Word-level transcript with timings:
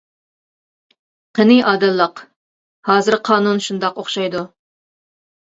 قېنى 1.39 1.57
ئادىللىق. 1.71 2.23
ھازىر 2.91 3.19
قانۇن 3.31 3.61
شۇنداق 3.69 4.01
ئوخشايدۇ. 4.05 4.45